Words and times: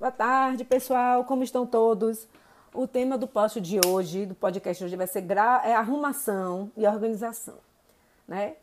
Boa 0.00 0.10
tarde, 0.10 0.64
pessoal. 0.64 1.24
Como 1.24 1.44
estão 1.44 1.66
todos? 1.66 2.26
O 2.72 2.86
tema 2.86 3.18
do 3.18 3.26
post 3.26 3.60
de 3.60 3.78
hoje, 3.86 4.24
do 4.24 4.34
podcast 4.34 4.82
de 4.82 4.86
hoje, 4.86 4.96
vai 4.96 5.06
ser 5.06 5.20
gra... 5.20 5.60
é 5.62 5.74
arrumação 5.74 6.72
e 6.74 6.86
organização, 6.86 7.56
né? 8.26 8.54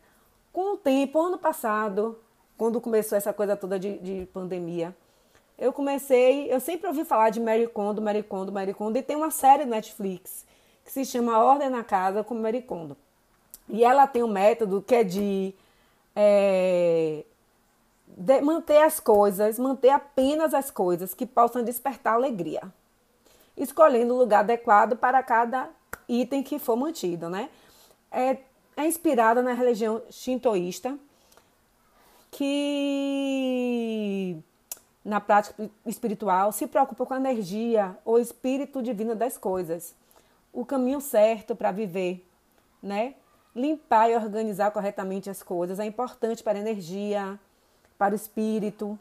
Com 0.52 0.74
o 0.74 0.76
tempo, 0.76 1.22
ano 1.22 1.38
passado, 1.38 2.18
quando 2.56 2.80
começou 2.80 3.16
essa 3.16 3.32
coisa 3.32 3.56
toda 3.56 3.78
de, 3.78 3.98
de 3.98 4.26
pandemia, 4.32 4.92
eu 5.56 5.72
comecei, 5.72 6.52
eu 6.52 6.58
sempre 6.58 6.88
ouvi 6.88 7.04
falar 7.04 7.30
de 7.30 7.38
Mary 7.38 7.68
Kondo, 7.68 8.02
Mary 8.02 8.24
Kondo, 8.24 8.50
Mary 8.50 8.74
Kondo, 8.74 8.98
e 8.98 9.02
tem 9.02 9.14
uma 9.14 9.30
série 9.30 9.64
Netflix 9.64 10.44
que 10.84 10.90
se 10.90 11.04
chama 11.04 11.38
Ordem 11.38 11.70
na 11.70 11.84
Casa 11.84 12.24
com 12.24 12.34
Mary 12.34 12.62
Kondo. 12.62 12.96
E 13.68 13.84
ela 13.84 14.08
tem 14.08 14.24
um 14.24 14.28
método 14.28 14.82
que 14.82 14.92
é 14.92 15.04
de 15.04 15.54
é, 16.16 17.24
de 18.18 18.40
manter 18.40 18.82
as 18.82 18.98
coisas, 18.98 19.60
manter 19.60 19.90
apenas 19.90 20.52
as 20.52 20.72
coisas 20.72 21.14
que 21.14 21.24
possam 21.24 21.62
despertar 21.62 22.14
alegria, 22.14 22.62
escolhendo 23.56 24.12
o 24.12 24.18
lugar 24.18 24.40
adequado 24.40 24.96
para 24.96 25.22
cada 25.22 25.70
item 26.08 26.42
que 26.42 26.58
for 26.58 26.76
mantido, 26.76 27.30
né? 27.30 27.48
É, 28.10 28.38
é 28.76 28.88
inspirada 28.88 29.40
na 29.40 29.52
religião 29.52 30.02
shintoísta, 30.10 30.98
que 32.32 32.76
na 35.04 35.20
prática 35.20 35.70
espiritual 35.86 36.50
se 36.50 36.66
preocupa 36.66 37.06
com 37.06 37.14
a 37.14 37.18
energia 37.18 37.96
ou 38.04 38.18
espírito 38.18 38.82
divino 38.82 39.14
das 39.14 39.38
coisas, 39.38 39.94
o 40.52 40.64
caminho 40.64 41.00
certo 41.00 41.54
para 41.54 41.70
viver, 41.70 42.26
né? 42.82 43.14
Limpar 43.54 44.10
e 44.10 44.16
organizar 44.16 44.72
corretamente 44.72 45.30
as 45.30 45.40
coisas 45.40 45.78
é 45.78 45.84
importante 45.84 46.42
para 46.42 46.58
a 46.58 46.60
energia, 46.60 47.38
para 47.98 48.12
o 48.12 48.16
espírito. 48.16 48.98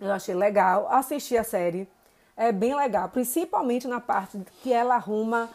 Eu 0.00 0.12
achei 0.12 0.34
legal. 0.34 0.86
Assisti 0.88 1.36
a 1.36 1.44
série. 1.44 1.88
É 2.36 2.52
bem 2.52 2.74
legal, 2.74 3.08
principalmente 3.08 3.88
na 3.88 4.00
parte 4.00 4.38
que 4.62 4.72
ela 4.72 4.94
arruma 4.94 5.50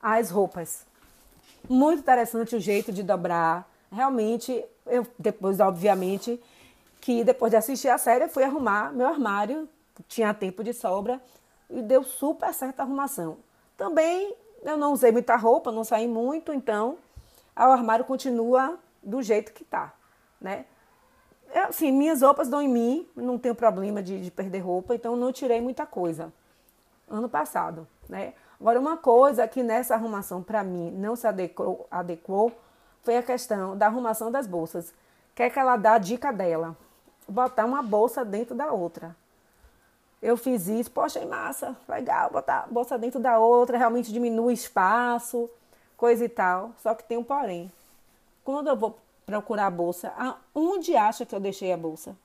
as 0.00 0.30
roupas. 0.30 0.86
Muito 1.68 2.00
interessante 2.00 2.54
o 2.54 2.60
jeito 2.60 2.92
de 2.92 3.02
dobrar. 3.02 3.68
Realmente, 3.90 4.64
eu 4.86 5.06
depois, 5.18 5.60
obviamente, 5.60 6.40
que 7.00 7.24
depois 7.24 7.50
de 7.50 7.56
assistir 7.56 7.88
a 7.88 7.98
série, 7.98 8.28
fui 8.28 8.44
arrumar 8.44 8.92
meu 8.92 9.06
armário, 9.06 9.68
tinha 10.06 10.34
tempo 10.34 10.62
de 10.62 10.74
sobra 10.74 11.20
e 11.70 11.80
deu 11.80 12.04
super 12.04 12.52
certa 12.52 12.82
arrumação. 12.82 13.38
Também 13.76 14.34
eu 14.62 14.76
não 14.76 14.92
usei 14.92 15.10
muita 15.10 15.36
roupa, 15.36 15.72
não 15.72 15.84
saí 15.84 16.06
muito, 16.06 16.52
então 16.52 16.98
o 17.56 17.62
armário 17.62 18.04
continua 18.04 18.78
do 19.02 19.22
jeito 19.22 19.52
que 19.52 19.64
tá, 19.64 19.94
né? 20.40 20.66
É, 21.56 21.62
assim, 21.62 21.90
minhas 21.90 22.20
roupas 22.20 22.48
dão 22.48 22.60
em 22.60 22.68
mim, 22.68 23.08
não 23.16 23.38
tenho 23.38 23.54
problema 23.54 24.02
de, 24.02 24.20
de 24.20 24.30
perder 24.30 24.58
roupa, 24.58 24.94
então 24.94 25.16
não 25.16 25.32
tirei 25.32 25.58
muita 25.58 25.86
coisa 25.86 26.30
ano 27.08 27.30
passado, 27.30 27.88
né? 28.10 28.34
Agora, 28.60 28.78
uma 28.78 28.98
coisa 28.98 29.48
que 29.48 29.62
nessa 29.62 29.94
arrumação, 29.94 30.42
para 30.42 30.62
mim, 30.62 30.90
não 30.90 31.16
se 31.16 31.26
adequou, 31.26 31.86
adequou 31.90 32.52
foi 33.02 33.16
a 33.16 33.22
questão 33.22 33.74
da 33.74 33.86
arrumação 33.86 34.30
das 34.30 34.46
bolsas. 34.46 34.92
Quer 35.34 35.48
que 35.48 35.58
ela 35.58 35.78
dá 35.78 35.94
a 35.94 35.98
dica 35.98 36.30
dela? 36.30 36.76
Botar 37.26 37.64
uma 37.64 37.82
bolsa 37.82 38.22
dentro 38.22 38.54
da 38.54 38.70
outra. 38.70 39.16
Eu 40.20 40.36
fiz 40.36 40.68
isso, 40.68 40.90
poxa, 40.90 41.24
massa, 41.24 41.74
legal, 41.88 42.28
botar 42.28 42.64
a 42.64 42.66
bolsa 42.66 42.98
dentro 42.98 43.18
da 43.18 43.38
outra, 43.38 43.78
realmente 43.78 44.12
diminui 44.12 44.52
espaço, 44.52 45.48
coisa 45.96 46.22
e 46.22 46.28
tal. 46.28 46.72
Só 46.82 46.94
que 46.94 47.04
tem 47.04 47.16
um 47.16 47.24
porém. 47.24 47.72
Quando 48.44 48.68
eu 48.68 48.76
vou 48.76 48.98
procurar 49.26 49.66
a 49.66 49.70
bolsa. 49.70 50.12
Onde 50.54 50.96
acha 50.96 51.26
que 51.26 51.34
eu 51.34 51.40
deixei 51.40 51.72
a 51.72 51.76
bolsa? 51.76 52.16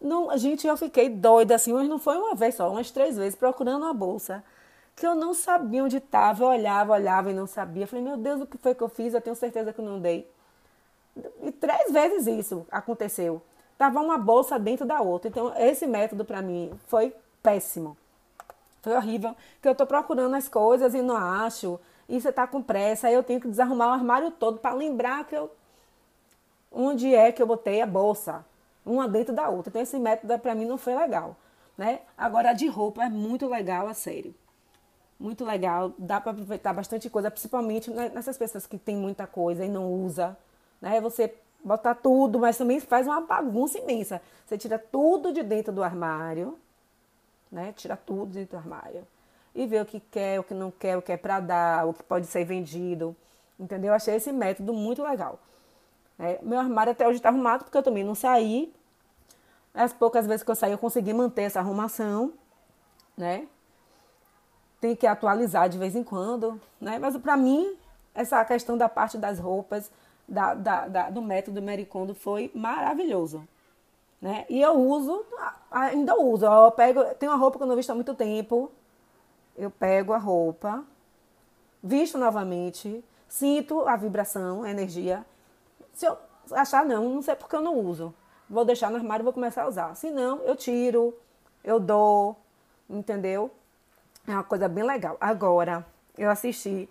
Não, 0.00 0.36
gente, 0.38 0.66
eu 0.66 0.76
fiquei 0.78 1.10
doida 1.10 1.54
assim, 1.54 1.74
mas 1.74 1.86
não 1.86 1.98
foi 1.98 2.16
uma 2.16 2.34
vez 2.34 2.54
só, 2.54 2.70
umas 2.70 2.90
três 2.90 3.18
vezes 3.18 3.34
procurando 3.34 3.84
a 3.84 3.92
bolsa. 3.92 4.42
Que 4.96 5.06
eu 5.06 5.14
não 5.14 5.34
sabia 5.34 5.84
onde 5.84 5.98
estava, 5.98 6.42
eu 6.42 6.48
olhava, 6.48 6.94
olhava 6.94 7.30
e 7.30 7.34
não 7.34 7.46
sabia. 7.46 7.86
falei, 7.86 8.02
meu 8.04 8.16
Deus, 8.16 8.40
o 8.40 8.46
que 8.46 8.56
foi 8.56 8.74
que 8.74 8.82
eu 8.82 8.88
fiz? 8.88 9.12
Eu 9.12 9.20
tenho 9.20 9.36
certeza 9.36 9.74
que 9.74 9.82
não 9.82 10.00
dei. 10.00 10.26
E 11.42 11.52
três 11.52 11.92
vezes 11.92 12.26
isso 12.26 12.66
aconteceu. 12.70 13.42
Tava 13.76 14.00
uma 14.00 14.16
bolsa 14.16 14.58
dentro 14.58 14.86
da 14.86 15.00
outra. 15.02 15.28
Então, 15.28 15.52
esse 15.56 15.86
método 15.86 16.24
para 16.24 16.40
mim 16.40 16.72
foi 16.86 17.14
péssimo. 17.42 17.96
Foi 18.82 18.94
horrível. 18.94 19.36
Que 19.60 19.68
eu 19.68 19.74
tô 19.74 19.86
procurando 19.86 20.34
as 20.34 20.48
coisas 20.48 20.94
e 20.94 21.02
não 21.02 21.16
acho 21.16 21.78
e 22.10 22.20
você 22.20 22.30
está 22.30 22.44
com 22.44 22.60
pressa, 22.60 23.06
aí 23.06 23.14
eu 23.14 23.22
tenho 23.22 23.40
que 23.40 23.46
desarrumar 23.46 23.88
o 23.88 23.92
armário 23.92 24.32
todo 24.32 24.58
para 24.58 24.74
lembrar 24.74 25.24
que 25.24 25.36
eu 25.36 25.48
onde 26.72 27.14
é 27.14 27.30
que 27.30 27.40
eu 27.40 27.46
botei 27.46 27.80
a 27.80 27.86
bolsa, 27.86 28.44
uma 28.84 29.08
dentro 29.08 29.32
da 29.32 29.48
outra. 29.48 29.70
Então 29.70 29.80
esse 29.80 29.98
método 29.98 30.36
para 30.40 30.54
mim 30.54 30.64
não 30.64 30.76
foi 30.76 30.94
legal, 30.94 31.36
né? 31.78 32.00
Agora 32.18 32.50
a 32.50 32.52
de 32.52 32.66
roupa 32.66 33.04
é 33.04 33.08
muito 33.08 33.46
legal, 33.46 33.86
a 33.86 33.94
sério. 33.94 34.34
Muito 35.18 35.44
legal, 35.44 35.92
dá 35.98 36.20
para 36.20 36.32
aproveitar 36.32 36.72
bastante 36.72 37.08
coisa, 37.08 37.30
principalmente 37.30 37.90
nessas 37.90 38.36
pessoas 38.36 38.66
que 38.66 38.78
tem 38.78 38.96
muita 38.96 39.26
coisa 39.26 39.64
e 39.64 39.68
não 39.68 39.92
usa, 39.92 40.36
né? 40.80 41.00
Você 41.00 41.32
bota 41.62 41.94
tudo, 41.94 42.40
mas 42.40 42.58
também 42.58 42.80
faz 42.80 43.06
uma 43.06 43.20
bagunça 43.20 43.78
imensa. 43.78 44.20
Você 44.46 44.58
tira 44.58 44.78
tudo 44.78 45.32
de 45.32 45.44
dentro 45.44 45.72
do 45.72 45.82
armário, 45.82 46.58
né? 47.52 47.72
Tira 47.76 47.96
tudo 47.96 48.32
dentro 48.32 48.58
do 48.58 48.58
armário 48.58 49.06
e 49.54 49.66
ver 49.66 49.82
o 49.82 49.86
que 49.86 50.00
quer, 50.00 50.40
o 50.40 50.44
que 50.44 50.54
não 50.54 50.70
quer, 50.70 50.96
o 50.96 51.02
que 51.02 51.12
é 51.12 51.16
para 51.16 51.40
dar, 51.40 51.86
o 51.86 51.94
que 51.94 52.02
pode 52.02 52.26
ser 52.26 52.44
vendido. 52.44 53.16
Entendeu? 53.58 53.92
Achei 53.92 54.14
esse 54.14 54.32
método 54.32 54.72
muito 54.72 55.02
legal. 55.02 55.38
É, 56.18 56.38
meu 56.42 56.58
armário 56.58 56.92
até 56.92 57.06
hoje 57.06 57.16
está 57.16 57.28
arrumado 57.30 57.64
porque 57.64 57.76
eu 57.76 57.82
também 57.82 58.04
não 58.04 58.14
saí. 58.14 58.72
As 59.72 59.92
poucas 59.92 60.26
vezes 60.26 60.42
que 60.42 60.50
eu 60.50 60.54
saí 60.54 60.72
eu 60.72 60.78
consegui 60.78 61.12
manter 61.12 61.42
essa 61.42 61.60
arrumação, 61.60 62.32
né? 63.16 63.46
Tem 64.80 64.96
que 64.96 65.06
atualizar 65.06 65.68
de 65.68 65.78
vez 65.78 65.94
em 65.94 66.02
quando, 66.02 66.60
né? 66.80 66.98
Mas 66.98 67.16
para 67.16 67.36
mim, 67.36 67.76
essa 68.14 68.44
questão 68.44 68.76
da 68.76 68.88
parte 68.88 69.16
das 69.18 69.38
roupas, 69.38 69.90
da, 70.28 70.54
da, 70.54 70.88
da, 70.88 71.10
do 71.10 71.20
método 71.20 71.60
Mericondo 71.60 72.14
foi 72.14 72.50
maravilhoso. 72.54 73.46
Né? 74.20 74.44
E 74.48 74.60
eu 74.60 74.74
uso, 74.74 75.24
ainda 75.70 76.14
uso. 76.20 76.44
Eu 76.44 76.70
pego, 76.72 77.02
tem 77.14 77.28
uma 77.28 77.38
roupa 77.38 77.58
que 77.58 77.64
eu 77.64 77.66
não 77.66 77.76
visto 77.76 77.90
há 77.90 77.94
muito 77.94 78.14
tempo, 78.14 78.70
eu 79.60 79.70
pego 79.70 80.14
a 80.14 80.18
roupa, 80.18 80.82
visto 81.82 82.16
novamente, 82.16 83.04
sinto 83.28 83.86
a 83.86 83.94
vibração, 83.94 84.62
a 84.62 84.70
energia. 84.70 85.24
Se 85.92 86.06
eu 86.06 86.16
achar 86.52 86.82
não, 86.86 87.10
não 87.10 87.20
sei 87.20 87.36
porque 87.36 87.54
eu 87.54 87.60
não 87.60 87.74
uso. 87.76 88.14
Vou 88.48 88.64
deixar 88.64 88.90
no 88.90 88.96
armário 88.96 89.22
e 89.22 89.24
vou 89.24 89.34
começar 89.34 89.64
a 89.64 89.68
usar. 89.68 89.94
Se 89.94 90.10
não, 90.10 90.38
eu 90.44 90.56
tiro, 90.56 91.14
eu 91.62 91.78
dou, 91.78 92.36
entendeu? 92.88 93.50
É 94.26 94.32
uma 94.32 94.42
coisa 94.42 94.66
bem 94.66 94.82
legal. 94.82 95.18
Agora, 95.20 95.86
eu 96.16 96.30
assisti, 96.30 96.88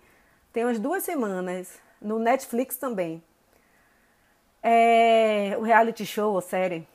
tem 0.52 0.64
umas 0.64 0.78
duas 0.78 1.02
semanas, 1.02 1.76
no 2.00 2.20
Netflix 2.20 2.76
também, 2.76 3.20
é, 4.62 5.56
o 5.58 5.62
reality 5.62 6.06
show, 6.06 6.34
ou 6.34 6.40
série, 6.40 6.86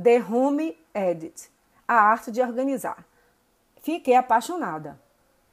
The 0.00 0.22
Home 0.22 0.78
Edit, 0.94 1.50
a 1.88 1.94
arte 1.94 2.30
de 2.30 2.40
organizar. 2.40 3.04
Fiquei 3.82 4.14
apaixonada 4.14 5.07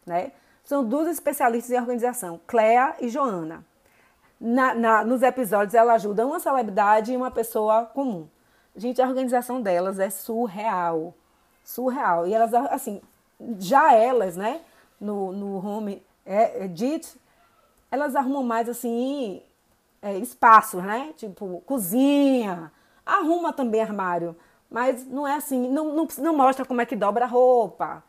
né? 0.05 0.31
São 0.63 0.83
duas 0.83 1.07
especialistas 1.07 1.71
em 1.71 1.79
organização, 1.79 2.39
Clea 2.47 2.95
e 2.99 3.09
Joana. 3.09 3.63
Na, 4.39 4.73
na, 4.73 5.03
nos 5.03 5.21
episódios 5.21 5.73
ela 5.73 5.93
ajuda 5.93 6.25
uma 6.25 6.39
celebridade 6.39 7.13
e 7.13 7.17
uma 7.17 7.31
pessoa 7.31 7.85
comum. 7.85 8.27
Gente, 8.75 9.01
a 9.01 9.07
organização 9.07 9.61
delas 9.61 9.99
é 9.99 10.09
surreal. 10.09 11.13
Surreal. 11.63 12.27
E 12.27 12.33
elas, 12.33 12.53
assim, 12.53 13.01
já 13.59 13.93
elas, 13.93 14.35
né, 14.35 14.61
no, 14.99 15.31
no 15.31 15.65
home 15.65 16.03
é, 16.25 16.65
edit, 16.65 17.19
elas 17.89 18.15
arrumam 18.15 18.43
mais, 18.43 18.67
assim, 18.67 19.41
é, 20.01 20.17
espaços, 20.17 20.83
né? 20.83 21.13
Tipo, 21.15 21.61
cozinha. 21.65 22.71
Arruma 23.05 23.53
também 23.53 23.81
armário. 23.81 24.35
Mas 24.69 25.05
não 25.07 25.27
é 25.27 25.35
assim, 25.35 25.69
não, 25.69 25.93
não, 25.93 26.07
não 26.17 26.35
mostra 26.35 26.65
como 26.65 26.81
é 26.81 26.85
que 26.85 26.95
dobra 26.95 27.25
a 27.25 27.27
roupa, 27.27 28.03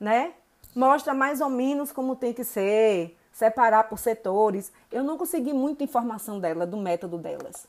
né? 0.00 0.34
Mostra 0.74 1.14
mais 1.14 1.40
ou 1.40 1.48
menos 1.48 1.90
como 1.92 2.16
tem 2.16 2.32
que 2.32 2.44
ser, 2.44 3.16
separar 3.32 3.84
por 3.84 3.98
setores. 3.98 4.72
Eu 4.90 5.02
não 5.02 5.18
consegui 5.18 5.52
muita 5.52 5.84
informação 5.84 6.38
dela, 6.38 6.66
do 6.66 6.76
método 6.76 7.18
delas, 7.18 7.66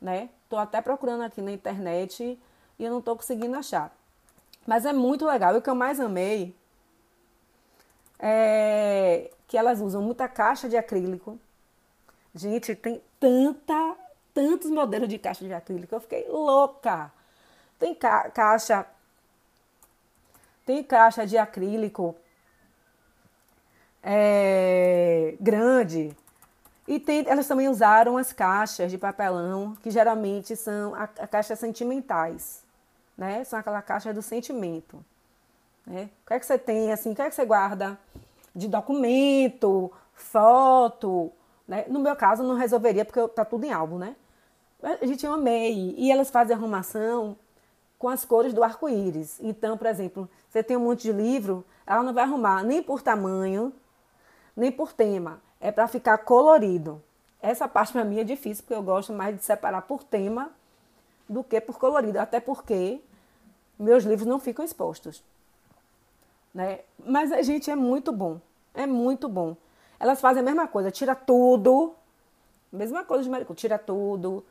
né? 0.00 0.28
Tô 0.48 0.56
até 0.56 0.80
procurando 0.80 1.22
aqui 1.22 1.42
na 1.42 1.50
internet 1.52 2.38
e 2.78 2.84
eu 2.84 2.90
não 2.90 3.00
tô 3.02 3.16
conseguindo 3.16 3.56
achar. 3.56 3.92
Mas 4.66 4.84
é 4.84 4.92
muito 4.92 5.26
legal. 5.26 5.54
E 5.54 5.58
o 5.58 5.62
que 5.62 5.70
eu 5.70 5.74
mais 5.74 5.98
amei 5.98 6.54
é 8.18 9.30
que 9.46 9.56
elas 9.56 9.80
usam 9.80 10.02
muita 10.02 10.28
caixa 10.28 10.68
de 10.68 10.76
acrílico. 10.76 11.38
Gente, 12.34 12.74
tem 12.74 13.02
tanta, 13.18 13.96
tantos 14.34 14.70
modelos 14.70 15.08
de 15.08 15.18
caixa 15.18 15.44
de 15.44 15.52
acrílico. 15.52 15.94
Eu 15.94 16.00
fiquei 16.00 16.28
louca. 16.28 17.10
Tem 17.78 17.94
ca 17.94 18.30
caixa 18.30 18.86
tem 20.68 20.84
caixa 20.84 21.26
de 21.26 21.38
acrílico 21.38 22.14
é, 24.10 25.36
grande. 25.38 26.16
E 26.86 26.98
tem, 26.98 27.24
elas 27.28 27.46
também 27.46 27.68
usaram 27.68 28.16
as 28.16 28.32
caixas 28.32 28.90
de 28.90 28.96
papelão, 28.96 29.76
que 29.82 29.90
geralmente 29.90 30.56
são 30.56 30.94
a, 30.94 31.02
a 31.02 31.26
caixas 31.26 31.58
sentimentais, 31.58 32.64
né? 33.16 33.44
São 33.44 33.58
aquela 33.58 33.82
caixa 33.82 34.14
do 34.14 34.22
sentimento. 34.22 35.04
Né? 35.86 36.08
O 36.24 36.28
que 36.28 36.34
é 36.34 36.40
que 36.40 36.46
você 36.46 36.56
tem, 36.56 36.90
assim, 36.90 37.12
o 37.12 37.14
que 37.14 37.20
é 37.20 37.28
que 37.28 37.34
você 37.34 37.44
guarda 37.44 37.98
de 38.54 38.66
documento, 38.66 39.92
foto, 40.14 41.30
né? 41.66 41.84
No 41.88 42.00
meu 42.00 42.16
caso, 42.16 42.42
não 42.42 42.54
resolveria 42.54 43.04
porque 43.04 43.28
tá 43.28 43.44
tudo 43.44 43.66
em 43.66 43.72
álbum, 43.72 43.98
né? 43.98 44.16
A 44.82 45.04
gente 45.04 45.26
ama 45.26 45.36
MEI 45.36 45.94
e 45.98 46.10
elas 46.10 46.30
fazem 46.30 46.56
arrumação 46.56 47.36
com 47.98 48.08
as 48.08 48.24
cores 48.24 48.54
do 48.54 48.64
arco-íris. 48.64 49.38
Então, 49.40 49.76
por 49.76 49.86
exemplo, 49.86 50.30
você 50.48 50.62
tem 50.62 50.78
um 50.78 50.84
monte 50.84 51.02
de 51.02 51.12
livro, 51.12 51.62
ela 51.86 52.02
não 52.02 52.14
vai 52.14 52.24
arrumar 52.24 52.62
nem 52.62 52.82
por 52.82 53.02
tamanho, 53.02 53.70
nem 54.58 54.72
por 54.72 54.92
tema. 54.92 55.40
É 55.60 55.70
para 55.70 55.88
ficar 55.88 56.18
colorido. 56.18 57.02
Essa 57.40 57.68
parte 57.68 57.92
para 57.92 58.04
mim 58.04 58.18
é 58.18 58.24
difícil, 58.24 58.64
porque 58.64 58.74
eu 58.74 58.82
gosto 58.82 59.12
mais 59.12 59.36
de 59.36 59.44
separar 59.44 59.82
por 59.82 60.02
tema 60.02 60.50
do 61.28 61.44
que 61.44 61.60
por 61.60 61.78
colorido, 61.78 62.18
até 62.18 62.40
porque 62.40 63.00
meus 63.78 64.02
livros 64.04 64.26
não 64.26 64.40
ficam 64.40 64.64
expostos. 64.64 65.22
Né? 66.52 66.80
Mas 67.06 67.30
a 67.30 67.42
gente 67.42 67.70
é 67.70 67.76
muito 67.76 68.10
bom, 68.10 68.40
é 68.74 68.86
muito 68.86 69.28
bom. 69.28 69.56
Elas 70.00 70.20
fazem 70.20 70.40
a 70.40 70.44
mesma 70.44 70.66
coisa, 70.66 70.90
tira 70.90 71.14
tudo, 71.14 71.94
mesma 72.72 73.04
coisa 73.04 73.22
de 73.22 73.30
marico, 73.30 73.54
tira 73.54 73.78
tudo, 73.78 74.44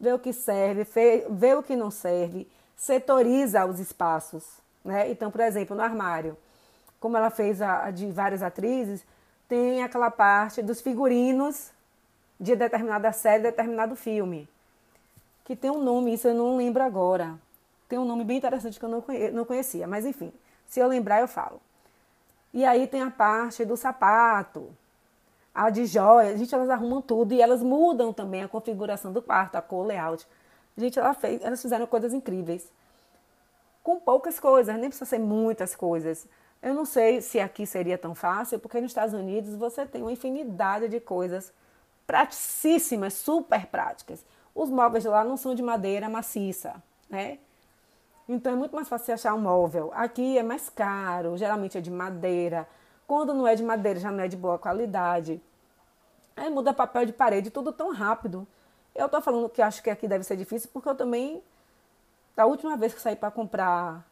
vê 0.00 0.12
o 0.12 0.18
que 0.18 0.32
serve, 0.32 0.84
vê 1.30 1.54
o 1.54 1.62
que 1.62 1.76
não 1.76 1.90
serve, 1.90 2.48
setoriza 2.76 3.64
os 3.66 3.78
espaços. 3.78 4.44
Né? 4.84 5.10
Então, 5.10 5.30
por 5.30 5.40
exemplo, 5.40 5.76
no 5.76 5.82
armário, 5.82 6.36
como 6.98 7.16
ela 7.16 7.30
fez 7.30 7.62
a, 7.62 7.84
a 7.84 7.90
de 7.90 8.10
várias 8.10 8.42
atrizes, 8.42 9.04
tem 9.52 9.82
aquela 9.82 10.10
parte 10.10 10.62
dos 10.62 10.80
figurinos 10.80 11.70
de 12.40 12.56
determinada 12.56 13.12
série, 13.12 13.42
determinado 13.42 13.94
filme 13.94 14.48
que 15.44 15.54
tem 15.54 15.70
um 15.70 15.82
nome, 15.82 16.14
isso 16.14 16.26
eu 16.26 16.34
não 16.34 16.56
lembro 16.56 16.82
agora. 16.82 17.38
Tem 17.86 17.98
um 17.98 18.04
nome 18.06 18.24
bem 18.24 18.38
interessante 18.38 18.80
que 18.80 18.86
eu 18.86 19.04
não 19.30 19.44
conhecia, 19.44 19.86
mas 19.86 20.06
enfim, 20.06 20.32
se 20.66 20.80
eu 20.80 20.88
lembrar 20.88 21.20
eu 21.20 21.28
falo. 21.28 21.60
E 22.54 22.64
aí 22.64 22.86
tem 22.86 23.02
a 23.02 23.10
parte 23.10 23.62
do 23.62 23.76
sapato, 23.76 24.70
a 25.54 25.68
de 25.68 25.84
joia. 25.84 26.34
Gente, 26.38 26.54
elas 26.54 26.70
arrumam 26.70 27.02
tudo 27.02 27.34
e 27.34 27.42
elas 27.42 27.62
mudam 27.62 28.10
também 28.10 28.42
a 28.42 28.48
configuração 28.48 29.12
do 29.12 29.20
quarto, 29.20 29.56
a 29.56 29.60
cor, 29.60 29.84
layout. 29.84 30.26
Gente, 30.78 30.98
ela 30.98 31.12
fez, 31.12 31.42
elas 31.42 31.60
fizeram 31.60 31.86
coisas 31.86 32.14
incríveis. 32.14 32.72
Com 33.82 34.00
poucas 34.00 34.40
coisas, 34.40 34.74
nem 34.78 34.88
precisa 34.88 35.04
ser 35.04 35.18
muitas 35.18 35.76
coisas. 35.76 36.26
Eu 36.62 36.74
não 36.74 36.84
sei 36.84 37.20
se 37.20 37.40
aqui 37.40 37.66
seria 37.66 37.98
tão 37.98 38.14
fácil, 38.14 38.58
porque 38.58 38.80
nos 38.80 38.92
Estados 38.92 39.14
Unidos 39.14 39.56
você 39.56 39.84
tem 39.84 40.00
uma 40.00 40.12
infinidade 40.12 40.88
de 40.88 41.00
coisas 41.00 41.52
praticíssimas, 42.06 43.14
super 43.14 43.66
práticas. 43.66 44.24
Os 44.54 44.70
móveis 44.70 45.04
lá 45.04 45.24
não 45.24 45.36
são 45.36 45.54
de 45.54 45.62
madeira 45.62 46.08
maciça, 46.08 46.80
né? 47.10 47.38
Então 48.28 48.52
é 48.52 48.56
muito 48.56 48.76
mais 48.76 48.88
fácil 48.88 49.14
achar 49.14 49.34
um 49.34 49.40
móvel. 49.40 49.90
Aqui 49.94 50.38
é 50.38 50.42
mais 50.42 50.68
caro, 50.68 51.36
geralmente 51.36 51.76
é 51.76 51.80
de 51.80 51.90
madeira. 51.90 52.68
Quando 53.06 53.34
não 53.34 53.46
é 53.46 53.56
de 53.56 53.62
madeira, 53.64 53.98
já 53.98 54.12
não 54.12 54.20
é 54.22 54.28
de 54.28 54.36
boa 54.36 54.58
qualidade. 54.58 55.42
Aí 56.36 56.48
muda 56.48 56.72
papel 56.72 57.04
de 57.04 57.12
parede, 57.12 57.50
tudo 57.50 57.72
tão 57.72 57.92
rápido. 57.92 58.46
Eu 58.94 59.08
tô 59.08 59.20
falando 59.20 59.48
que 59.48 59.60
acho 59.60 59.82
que 59.82 59.90
aqui 59.90 60.06
deve 60.06 60.22
ser 60.24 60.36
difícil, 60.36 60.70
porque 60.72 60.88
eu 60.88 60.94
também, 60.94 61.42
da 62.36 62.46
última 62.46 62.76
vez 62.76 62.94
que 62.94 63.00
saí 63.00 63.16
para 63.16 63.30
comprar 63.30 64.06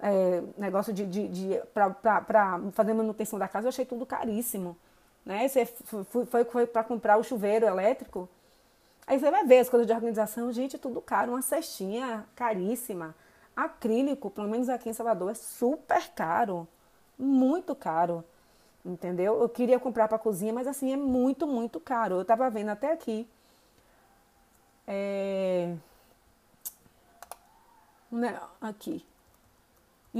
é, 0.00 0.42
negócio 0.56 0.92
de, 0.92 1.06
de, 1.06 1.28
de 1.28 1.60
para 1.72 2.60
fazer 2.72 2.94
manutenção 2.94 3.38
da 3.38 3.48
casa, 3.48 3.66
eu 3.66 3.70
achei 3.70 3.84
tudo 3.84 4.06
caríssimo. 4.06 4.76
Né? 5.24 5.48
Você 5.48 5.66
foi, 5.66 6.26
foi, 6.26 6.44
foi 6.44 6.66
para 6.66 6.84
comprar 6.84 7.18
o 7.18 7.24
chuveiro 7.24 7.66
elétrico, 7.66 8.28
Aí 9.08 9.18
você 9.18 9.30
vai 9.30 9.42
ver 9.46 9.60
as 9.60 9.70
coisas 9.70 9.86
de 9.86 9.92
organização, 9.94 10.52
gente, 10.52 10.76
tudo 10.76 11.00
caro, 11.00 11.32
uma 11.32 11.40
cestinha 11.40 12.26
caríssima. 12.36 13.14
Acrílico, 13.56 14.30
pelo 14.30 14.46
menos 14.48 14.68
aqui 14.68 14.90
em 14.90 14.92
Salvador, 14.92 15.30
é 15.30 15.34
super 15.34 16.10
caro. 16.10 16.68
Muito 17.18 17.74
caro. 17.74 18.22
Entendeu? 18.84 19.40
Eu 19.40 19.48
queria 19.48 19.80
comprar 19.80 20.08
para 20.08 20.18
cozinha, 20.18 20.52
mas 20.52 20.66
assim, 20.66 20.92
é 20.92 20.96
muito, 20.96 21.46
muito 21.46 21.80
caro. 21.80 22.16
Eu 22.16 22.24
tava 22.24 22.50
vendo 22.50 22.68
até 22.68 22.92
aqui. 22.92 23.26
É... 24.86 25.74
Né, 28.12 28.38
aqui. 28.60 29.02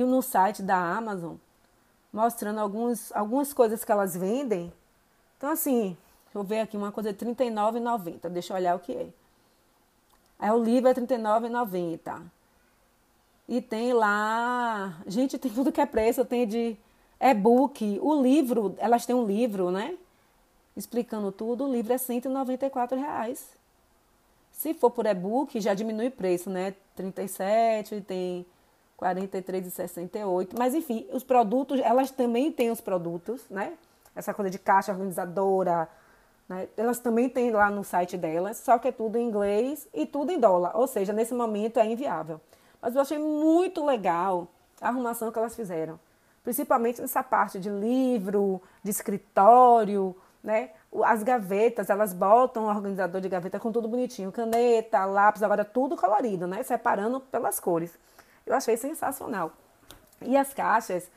E 0.01 0.05
no 0.05 0.23
site 0.23 0.63
da 0.63 0.77
Amazon, 0.77 1.35
mostrando 2.13 2.61
alguns, 2.61 3.11
algumas 3.13 3.53
coisas 3.53 3.85
que 3.85 3.93
elas 3.93 4.17
vendem. 4.17 4.73
Então, 5.37 5.51
assim, 5.51 5.97
Deixa 6.29 6.39
eu 6.39 6.43
ver 6.43 6.61
aqui 6.61 6.77
uma 6.77 6.93
coisa 6.93 7.11
de 7.11 7.25
R$ 7.25 7.35
39,90. 7.35 8.29
Deixa 8.29 8.53
eu 8.53 8.57
olhar 8.57 8.77
o 8.77 8.81
que 8.81 8.93
é. 8.93 9.09
Aí 10.39 10.51
o 10.51 10.63
livro 10.63 10.89
é 10.89 10.93
R$ 10.93 11.01
39,90. 11.01 12.23
E 13.49 13.63
tem 13.63 13.95
lá. 13.95 15.01
Gente, 15.07 15.39
tem 15.39 15.51
tudo 15.51 15.73
que 15.73 15.81
é 15.81 15.87
preço. 15.87 16.25
Tem 16.27 16.47
de 16.47 16.77
e-book. 17.19 17.99
O 18.03 18.23
livro, 18.23 18.75
elas 18.79 19.07
têm 19.07 19.17
um 19.17 19.27
livro, 19.27 19.71
né? 19.71 19.97
Explicando 20.77 21.33
tudo. 21.33 21.65
O 21.65 21.73
livro 21.73 21.95
é 21.95 21.99
194 21.99 22.99
reais. 22.99 23.57
Se 24.53 24.75
for 24.75 24.91
por 24.91 25.07
e-book, 25.07 25.59
já 25.61 25.73
diminui 25.73 26.09
o 26.09 26.13
preço, 26.13 26.51
né? 26.51 26.75
37, 26.95 28.03
tem 28.03 28.45
43,68. 28.99 30.51
Mas 30.59 30.75
enfim, 30.75 31.07
os 31.13 31.23
produtos, 31.23 31.81
elas 31.81 32.11
também 32.11 32.51
têm 32.51 32.71
os 32.71 32.81
produtos, 32.81 33.45
né? 33.49 33.75
Essa 34.15 34.35
coisa 34.35 34.51
de 34.51 34.59
caixa 34.59 34.93
organizadora, 34.93 35.89
né? 36.49 36.69
Elas 36.77 36.99
também 36.99 37.29
têm 37.29 37.51
lá 37.51 37.71
no 37.71 37.85
site 37.85 38.17
delas, 38.17 38.57
só 38.57 38.79
que 38.79 38.89
é 38.89 38.93
tudo 38.93 39.17
em 39.17 39.29
inglês 39.29 39.87
e 39.95 40.07
tudo 40.07 40.33
em 40.33 40.41
dólar. 40.41 40.77
Ou 40.77 40.87
seja, 40.87 41.13
nesse 41.13 41.35
momento 41.35 41.79
é 41.79 41.87
inviável. 41.87 42.41
Mas 42.81 42.95
eu 42.95 43.01
achei 43.01 43.19
muito 43.19 43.85
legal 43.85 44.49
a 44.81 44.89
arrumação 44.89 45.31
que 45.31 45.39
elas 45.39 45.55
fizeram. 45.55 45.99
Principalmente 46.43 47.01
nessa 47.01 47.23
parte 47.23 47.61
de 47.61 47.69
livro, 47.69 48.63
de 48.83 48.91
escritório, 48.91 50.17
né? 50.43 50.71
As 51.05 51.23
gavetas, 51.23 51.91
elas 51.91 52.15
botam 52.15 52.65
o 52.65 52.69
organizador 52.69 53.21
de 53.21 53.29
gaveta 53.29 53.61
com 53.61 53.71
tudo 53.71 53.87
bonitinho. 53.87 54.33
Caneta, 54.33 55.05
lápis, 55.05 55.43
agora 55.43 55.65
tudo 55.65 55.97
colorido, 55.97 56.47
né? 56.47 56.63
Separando 56.63 57.21
pelas 57.21 57.61
cores. 57.61 57.93
Eu 58.49 58.57
achei 58.57 58.77
sensacional. 58.77 59.53
E 60.23 60.37
as 60.37 60.53
caixas 60.53 61.09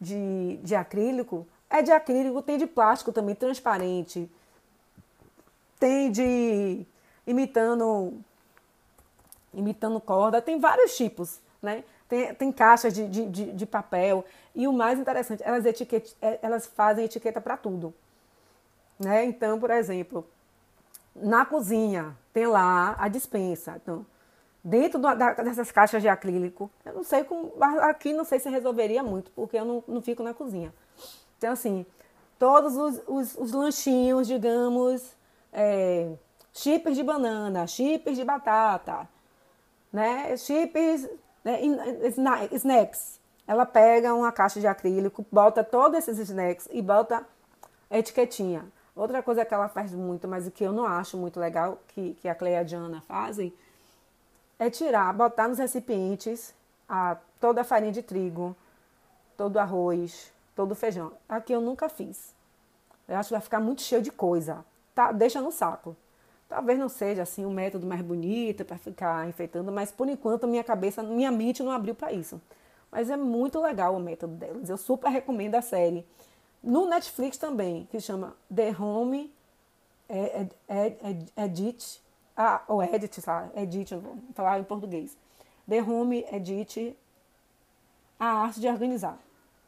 de, 0.00 0.58
de 0.62 0.74
acrílico, 0.74 1.46
é 1.70 1.82
de 1.82 1.92
acrílico, 1.92 2.42
tem 2.42 2.58
de 2.58 2.66
plástico 2.66 3.12
também, 3.12 3.34
transparente 3.34 4.28
tem 5.82 6.12
de 6.12 6.86
imitando 7.26 8.14
imitando 9.52 10.00
corda, 10.00 10.40
tem 10.40 10.60
vários 10.60 10.96
tipos, 10.96 11.40
né? 11.60 11.82
Tem, 12.08 12.32
tem 12.34 12.52
caixas 12.52 12.94
de, 12.94 13.08
de, 13.08 13.52
de 13.52 13.66
papel. 13.66 14.24
E 14.54 14.68
o 14.68 14.72
mais 14.72 14.96
interessante, 15.00 15.42
elas, 15.44 15.64
é, 16.20 16.38
elas 16.40 16.66
fazem 16.66 17.04
etiqueta 17.04 17.40
para 17.40 17.56
tudo. 17.56 17.92
Né? 18.96 19.24
Então, 19.24 19.58
por 19.58 19.70
exemplo, 19.70 20.24
na 21.16 21.44
cozinha 21.44 22.16
tem 22.32 22.46
lá 22.46 22.94
a 22.96 23.08
dispensa. 23.08 23.78
Então, 23.82 24.06
dentro 24.62 25.00
da, 25.00 25.14
dessas 25.34 25.72
caixas 25.72 26.02
de 26.02 26.08
acrílico, 26.08 26.70
eu 26.84 26.94
não 26.94 27.04
sei 27.04 27.24
como. 27.24 27.52
Aqui 27.80 28.12
não 28.12 28.24
sei 28.24 28.38
se 28.38 28.48
resolveria 28.48 29.02
muito, 29.02 29.30
porque 29.32 29.56
eu 29.56 29.64
não, 29.64 29.84
não 29.86 30.02
fico 30.02 30.22
na 30.22 30.32
cozinha. 30.32 30.72
Então, 31.38 31.52
assim, 31.52 31.84
todos 32.38 32.76
os, 32.76 33.02
os, 33.06 33.36
os 33.36 33.52
lanchinhos, 33.52 34.26
digamos, 34.26 35.16
é, 35.52 36.12
chips 36.52 36.96
de 36.96 37.02
banana, 37.02 37.66
chips 37.66 38.16
de 38.16 38.24
batata, 38.24 39.08
né? 39.92 40.36
Chips, 40.36 41.08
né? 41.44 41.60
snacks. 42.52 43.20
Ela 43.46 43.66
pega 43.66 44.14
uma 44.14 44.30
caixa 44.30 44.60
de 44.60 44.66
acrílico, 44.66 45.26
bota 45.30 45.64
todos 45.64 45.98
esses 45.98 46.18
snacks 46.18 46.68
e 46.70 46.80
bota 46.80 47.26
etiquetinha. 47.90 48.64
Outra 48.94 49.22
coisa 49.22 49.44
que 49.44 49.52
ela 49.52 49.68
faz 49.68 49.92
muito, 49.92 50.28
mas 50.28 50.48
que 50.50 50.64
eu 50.64 50.72
não 50.72 50.84
acho 50.84 51.16
muito 51.16 51.40
legal, 51.40 51.78
que, 51.88 52.14
que 52.14 52.28
a 52.28 52.34
Cleia 52.34 52.56
e 52.56 52.58
a 52.58 52.62
Diana 52.62 53.00
fazem, 53.00 53.52
é 54.58 54.70
tirar, 54.70 55.12
botar 55.12 55.48
nos 55.48 55.58
recipientes 55.58 56.54
a, 56.88 57.16
toda 57.40 57.62
a 57.62 57.64
farinha 57.64 57.92
de 57.92 58.02
trigo, 58.02 58.56
todo 59.36 59.56
o 59.56 59.58
arroz, 59.58 60.32
todo 60.54 60.72
o 60.72 60.74
feijão. 60.74 61.12
Aqui 61.28 61.52
eu 61.52 61.60
nunca 61.60 61.88
fiz. 61.88 62.34
Eu 63.08 63.16
acho 63.16 63.28
que 63.28 63.34
vai 63.34 63.40
ficar 63.40 63.60
muito 63.60 63.82
cheio 63.82 64.02
de 64.02 64.10
coisa 64.10 64.64
tá, 64.94 65.12
deixa 65.12 65.40
no 65.40 65.50
saco. 65.50 65.96
Talvez 66.48 66.78
não 66.78 66.88
seja 66.88 67.22
assim 67.22 67.44
o 67.44 67.48
um 67.48 67.52
método 67.52 67.86
mais 67.86 68.02
bonito 68.02 68.64
para 68.64 68.76
ficar 68.76 69.26
enfeitando, 69.28 69.72
mas 69.72 69.90
por 69.90 70.08
enquanto 70.08 70.46
minha 70.46 70.62
cabeça, 70.62 71.02
minha 71.02 71.30
mente 71.30 71.62
não 71.62 71.72
abriu 71.72 71.94
para 71.94 72.12
isso. 72.12 72.40
Mas 72.90 73.08
é 73.08 73.16
muito 73.16 73.58
legal 73.58 73.96
o 73.96 74.00
método 74.00 74.34
delas. 74.34 74.68
Eu 74.68 74.76
super 74.76 75.08
recomendo 75.08 75.54
a 75.54 75.62
série. 75.62 76.06
No 76.62 76.86
Netflix 76.86 77.38
também, 77.38 77.88
que 77.90 77.98
chama 78.00 78.36
The 78.54 78.76
Home 78.78 79.32
Edit, 81.36 82.02
ah, 82.42 82.62
ou 82.68 82.82
Edit, 82.82 83.20
sabe? 83.20 83.50
Edit, 83.60 83.94
vou 83.94 84.16
falar 84.34 84.58
em 84.58 84.64
português. 84.64 85.16
The 85.68 85.82
Home 85.82 86.24
Edit, 86.30 86.96
a 88.18 88.26
arte 88.26 88.60
de 88.60 88.68
organizar. 88.68 89.18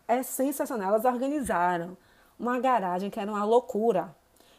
É 0.06 0.22
sensacional. 0.22 0.88
Elas 0.88 1.04
organizaram 1.04 1.96
uma 2.38 2.58
garagem 2.58 3.10
que 3.10 3.20
era 3.20 3.30
uma 3.30 3.44
loucura 3.44 4.14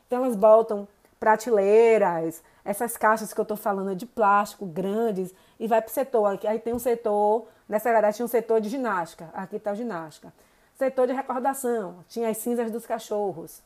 então 0.07 0.23
elas 0.23 0.35
botam 0.35 0.87
prateleiras, 1.19 2.43
essas 2.63 2.97
caixas 2.97 3.33
que 3.33 3.39
eu 3.39 3.43
estou 3.43 3.57
falando 3.57 3.95
de 3.95 4.05
plástico 4.05 4.65
grandes, 4.65 5.33
e 5.59 5.67
vai 5.67 5.81
para 5.81 5.89
o 5.89 5.93
setor. 5.93 6.39
Aí 6.47 6.59
tem 6.59 6.73
um 6.73 6.79
setor, 6.79 7.47
nessa 7.67 7.91
garagem 7.91 8.17
tinha 8.17 8.25
um 8.25 8.29
setor 8.29 8.61
de 8.61 8.69
ginástica, 8.69 9.29
aqui 9.33 9.55
está 9.55 9.71
a 9.71 9.75
ginástica. 9.75 10.33
Setor 10.77 11.07
de 11.07 11.13
recordação, 11.13 12.03
tinha 12.07 12.29
as 12.29 12.37
cinzas 12.37 12.69
dos 12.69 12.85
cachorros. 12.85 13.61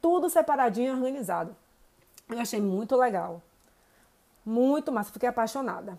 Tudo 0.00 0.30
separadinho 0.30 0.92
e 0.92 0.96
organizado. 0.96 1.54
Eu 2.30 2.38
achei 2.38 2.60
muito 2.60 2.96
legal. 2.96 3.42
Muito 4.44 4.92
massa, 4.92 5.12
fiquei 5.12 5.28
apaixonada. 5.28 5.98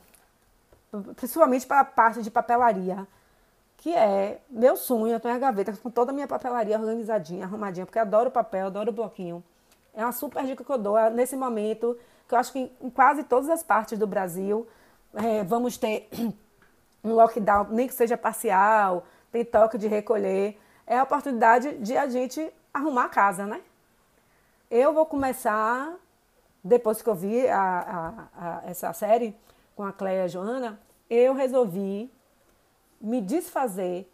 Principalmente 1.15 1.65
para 1.65 1.83
parte 1.83 2.21
de 2.21 2.31
papelaria, 2.31 3.07
que 3.77 3.93
é 3.93 4.41
meu 4.49 4.77
sonho. 4.77 5.13
Eu 5.13 5.19
tenho 5.19 5.35
a 5.35 5.39
gaveta 5.39 5.73
com 5.73 5.89
toda 5.89 6.11
a 6.11 6.13
minha 6.13 6.27
papelaria 6.27 6.79
organizadinha, 6.79 7.45
arrumadinha, 7.45 7.85
porque 7.85 7.97
eu 7.97 8.03
adoro 8.03 8.31
papel, 8.31 8.67
adoro 8.67 8.91
bloquinho. 8.91 9.43
É 9.93 10.03
uma 10.03 10.11
super 10.11 10.45
dica 10.45 10.63
que 10.63 10.69
eu 10.69 10.77
dou 10.77 10.97
nesse 11.11 11.35
momento, 11.35 11.97
que 12.27 12.35
eu 12.35 12.39
acho 12.39 12.51
que 12.51 12.71
em 12.81 12.89
quase 12.89 13.23
todas 13.23 13.49
as 13.49 13.63
partes 13.63 13.97
do 13.97 14.05
Brasil 14.05 14.67
é, 15.13 15.43
vamos 15.43 15.77
ter 15.77 16.09
um 17.03 17.13
lockdown, 17.13 17.67
nem 17.69 17.87
que 17.87 17.93
seja 17.93 18.17
parcial, 18.17 19.05
tem 19.31 19.45
toque 19.45 19.77
de 19.77 19.87
recolher. 19.87 20.59
É 20.85 20.97
a 20.97 21.03
oportunidade 21.03 21.77
de 21.77 21.97
a 21.97 22.07
gente 22.07 22.51
arrumar 22.73 23.05
a 23.05 23.09
casa, 23.09 23.45
né? 23.45 23.61
Eu 24.69 24.93
vou 24.93 25.05
começar 25.05 25.93
depois 26.65 26.99
que 26.99 27.07
eu 27.07 27.13
vi 27.13 27.47
a, 27.47 27.59
a, 27.59 28.27
a, 28.35 28.61
essa 28.65 28.91
série 28.91 29.35
com 29.75 29.83
a 29.83 29.93
Cleia 29.93 30.21
e 30.21 30.23
a 30.23 30.27
Joana, 30.27 30.79
eu 31.07 31.35
resolvi 31.35 32.11
me 32.99 33.21
desfazer 33.21 34.11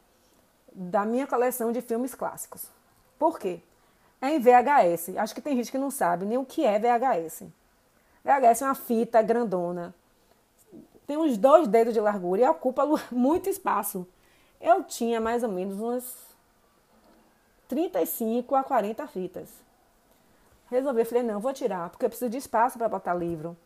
da 0.69 1.05
minha 1.05 1.25
coleção 1.25 1.71
de 1.71 1.81
filmes 1.81 2.13
clássicos. 2.13 2.67
Por 3.17 3.39
quê? 3.39 3.61
É 4.21 4.31
em 4.31 4.39
VHS. 4.39 5.15
Acho 5.17 5.33
que 5.33 5.39
tem 5.39 5.55
gente 5.55 5.71
que 5.71 5.77
não 5.77 5.89
sabe 5.89 6.25
nem 6.25 6.37
o 6.37 6.45
que 6.45 6.65
é 6.65 6.77
VHS. 6.77 7.43
VHS 8.21 8.61
é 8.61 8.65
uma 8.65 8.75
fita 8.75 9.21
grandona. 9.21 9.95
Tem 11.07 11.15
uns 11.15 11.37
dois 11.37 11.69
dedos 11.69 11.93
de 11.93 12.01
largura 12.01 12.41
e 12.41 12.49
ocupa 12.49 12.83
muito 13.09 13.49
espaço. 13.49 14.05
Eu 14.59 14.83
tinha 14.83 15.21
mais 15.21 15.41
ou 15.41 15.49
menos 15.49 15.79
umas 15.79 16.13
35 17.69 18.55
a 18.55 18.63
40 18.63 19.07
fitas. 19.07 19.70
Resolvi, 20.71 21.03
falei, 21.03 21.23
não, 21.23 21.41
vou 21.41 21.51
tirar, 21.51 21.89
porque 21.89 22.05
eu 22.05 22.09
preciso 22.09 22.31
de 22.31 22.37
espaço 22.37 22.77
para 22.77 22.87
botar 22.87 23.13
livro. 23.13 23.57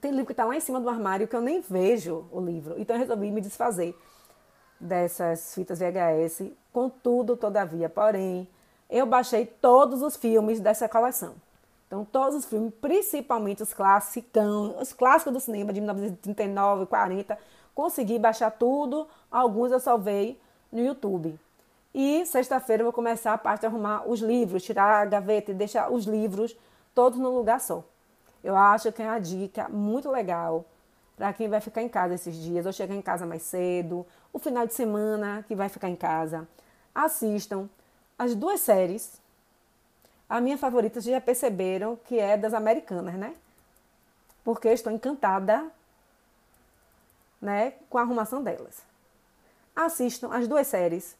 Tem 0.00 0.10
livro 0.10 0.24
que 0.24 0.32
está 0.32 0.46
lá 0.46 0.56
em 0.56 0.60
cima 0.60 0.80
do 0.80 0.88
armário 0.88 1.28
que 1.28 1.36
eu 1.36 1.40
nem 1.42 1.60
vejo 1.60 2.26
o 2.32 2.40
livro. 2.40 2.74
Então 2.78 2.96
eu 2.96 3.00
resolvi 3.00 3.30
me 3.30 3.42
desfazer 3.42 3.94
dessas 4.80 5.54
fitas 5.54 5.80
VHS. 5.80 6.50
Contudo, 6.72 7.36
todavia, 7.36 7.90
porém, 7.90 8.48
eu 8.88 9.04
baixei 9.04 9.44
todos 9.44 10.00
os 10.00 10.16
filmes 10.16 10.60
dessa 10.60 10.88
coleção. 10.88 11.34
Então, 11.86 12.04
todos 12.04 12.36
os 12.36 12.44
filmes, 12.46 12.72
principalmente 12.80 13.62
os 13.62 13.74
classicão, 13.74 14.76
os 14.80 14.92
clássicos 14.92 15.32
do 15.32 15.40
cinema 15.40 15.72
de 15.72 15.80
1939, 15.80 16.86
40, 16.86 17.38
consegui 17.74 18.18
baixar 18.18 18.50
tudo. 18.50 19.06
Alguns 19.30 19.72
eu 19.72 19.80
salvei 19.80 20.40
no 20.72 20.80
YouTube. 20.80 21.38
E 22.00 22.24
sexta-feira 22.26 22.82
eu 22.82 22.84
vou 22.84 22.92
começar 22.92 23.32
a 23.32 23.36
parte 23.38 23.62
de 23.62 23.66
arrumar 23.66 24.08
os 24.08 24.20
livros, 24.20 24.62
tirar 24.62 25.02
a 25.02 25.04
gaveta 25.04 25.50
e 25.50 25.54
deixar 25.54 25.90
os 25.90 26.04
livros 26.04 26.56
todos 26.94 27.18
no 27.18 27.28
lugar 27.28 27.60
só. 27.60 27.82
Eu 28.40 28.56
acho 28.56 28.92
que 28.92 29.02
é 29.02 29.04
uma 29.04 29.18
dica 29.18 29.68
muito 29.68 30.08
legal 30.08 30.64
para 31.16 31.32
quem 31.32 31.48
vai 31.48 31.60
ficar 31.60 31.82
em 31.82 31.88
casa 31.88 32.14
esses 32.14 32.36
dias, 32.36 32.66
ou 32.66 32.72
chegar 32.72 32.94
em 32.94 33.02
casa 33.02 33.26
mais 33.26 33.42
cedo, 33.42 34.06
o 34.32 34.38
final 34.38 34.64
de 34.64 34.74
semana 34.74 35.44
que 35.48 35.56
vai 35.56 35.68
ficar 35.68 35.88
em 35.88 35.96
casa. 35.96 36.46
Assistam 36.94 37.68
as 38.16 38.32
duas 38.32 38.60
séries. 38.60 39.20
A 40.28 40.40
minha 40.40 40.56
favorita, 40.56 41.00
vocês 41.00 41.12
já 41.12 41.20
perceberam 41.20 41.96
que 42.04 42.16
é 42.16 42.36
das 42.36 42.54
americanas, 42.54 43.16
né? 43.16 43.34
Porque 44.44 44.68
eu 44.68 44.72
estou 44.72 44.92
encantada 44.92 45.66
né, 47.42 47.72
com 47.90 47.98
a 47.98 48.02
arrumação 48.02 48.40
delas. 48.40 48.84
Assistam 49.74 50.28
as 50.32 50.46
duas 50.46 50.68
séries 50.68 51.16